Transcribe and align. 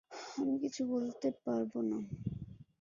আমি 0.37 0.55
কিছু 0.63 0.81
বলতে 0.93 1.27
পারবো 1.43 1.79
না। 1.89 1.97